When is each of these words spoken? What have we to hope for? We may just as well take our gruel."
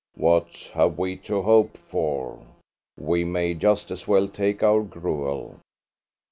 What 0.15 0.71
have 0.73 0.97
we 0.97 1.15
to 1.29 1.43
hope 1.43 1.77
for? 1.77 2.39
We 2.99 3.23
may 3.23 3.53
just 3.53 3.91
as 3.91 4.07
well 4.07 4.27
take 4.27 4.63
our 4.63 4.81
gruel." 4.81 5.59